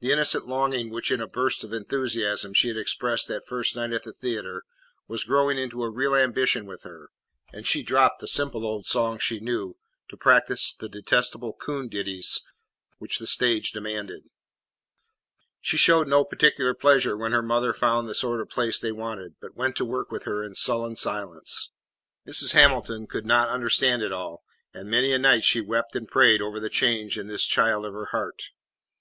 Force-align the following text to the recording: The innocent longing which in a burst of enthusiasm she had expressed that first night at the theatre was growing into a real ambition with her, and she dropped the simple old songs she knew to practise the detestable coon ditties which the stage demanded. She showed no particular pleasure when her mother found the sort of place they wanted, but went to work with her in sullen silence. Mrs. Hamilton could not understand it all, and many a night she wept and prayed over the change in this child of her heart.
The 0.00 0.10
innocent 0.10 0.48
longing 0.48 0.90
which 0.90 1.12
in 1.12 1.20
a 1.20 1.28
burst 1.28 1.62
of 1.62 1.72
enthusiasm 1.72 2.52
she 2.52 2.66
had 2.66 2.76
expressed 2.76 3.28
that 3.28 3.46
first 3.46 3.76
night 3.76 3.92
at 3.92 4.02
the 4.02 4.12
theatre 4.12 4.64
was 5.06 5.22
growing 5.22 5.56
into 5.56 5.84
a 5.84 5.88
real 5.88 6.16
ambition 6.16 6.66
with 6.66 6.82
her, 6.82 7.10
and 7.52 7.64
she 7.64 7.84
dropped 7.84 8.18
the 8.18 8.26
simple 8.26 8.66
old 8.66 8.86
songs 8.86 9.22
she 9.22 9.38
knew 9.38 9.76
to 10.08 10.16
practise 10.16 10.74
the 10.74 10.88
detestable 10.88 11.52
coon 11.52 11.88
ditties 11.88 12.40
which 12.98 13.20
the 13.20 13.26
stage 13.28 13.70
demanded. 13.70 14.30
She 15.60 15.76
showed 15.76 16.08
no 16.08 16.24
particular 16.24 16.74
pleasure 16.74 17.16
when 17.16 17.30
her 17.30 17.40
mother 17.40 17.72
found 17.72 18.08
the 18.08 18.16
sort 18.16 18.40
of 18.40 18.48
place 18.50 18.80
they 18.80 18.90
wanted, 18.90 19.36
but 19.40 19.54
went 19.54 19.76
to 19.76 19.84
work 19.84 20.10
with 20.10 20.24
her 20.24 20.42
in 20.42 20.56
sullen 20.56 20.96
silence. 20.96 21.70
Mrs. 22.26 22.50
Hamilton 22.50 23.06
could 23.06 23.26
not 23.26 23.48
understand 23.48 24.02
it 24.02 24.10
all, 24.10 24.42
and 24.74 24.90
many 24.90 25.12
a 25.12 25.20
night 25.20 25.44
she 25.44 25.60
wept 25.60 25.94
and 25.94 26.08
prayed 26.08 26.42
over 26.42 26.58
the 26.58 26.68
change 26.68 27.16
in 27.16 27.28
this 27.28 27.44
child 27.46 27.86
of 27.86 27.92
her 27.94 28.06
heart. 28.06 28.50